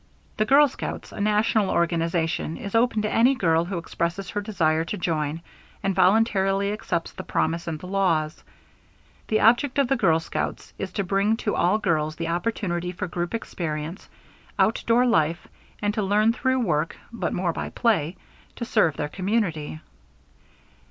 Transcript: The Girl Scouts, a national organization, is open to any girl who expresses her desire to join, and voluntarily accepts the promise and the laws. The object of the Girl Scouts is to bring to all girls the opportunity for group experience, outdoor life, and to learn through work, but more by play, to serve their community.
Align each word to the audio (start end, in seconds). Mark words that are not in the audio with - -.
The 0.37 0.45
Girl 0.47 0.67
Scouts, 0.67 1.11
a 1.11 1.21
national 1.21 1.69
organization, 1.69 2.57
is 2.57 2.73
open 2.73 3.03
to 3.03 3.11
any 3.13 3.35
girl 3.35 3.65
who 3.65 3.77
expresses 3.77 4.31
her 4.31 4.41
desire 4.41 4.83
to 4.85 4.97
join, 4.97 5.41
and 5.83 5.93
voluntarily 5.93 6.71
accepts 6.73 7.11
the 7.11 7.21
promise 7.21 7.67
and 7.67 7.79
the 7.79 7.85
laws. 7.85 8.43
The 9.27 9.41
object 9.41 9.77
of 9.77 9.87
the 9.89 9.95
Girl 9.95 10.19
Scouts 10.19 10.73
is 10.79 10.91
to 10.93 11.03
bring 11.03 11.37
to 11.45 11.55
all 11.55 11.77
girls 11.77 12.15
the 12.15 12.29
opportunity 12.29 12.91
for 12.91 13.05
group 13.05 13.35
experience, 13.35 14.09
outdoor 14.57 15.05
life, 15.05 15.47
and 15.83 15.93
to 15.93 16.01
learn 16.01 16.33
through 16.33 16.61
work, 16.61 16.97
but 17.13 17.31
more 17.31 17.53
by 17.53 17.69
play, 17.69 18.17
to 18.55 18.65
serve 18.65 18.97
their 18.97 19.07
community. 19.07 19.81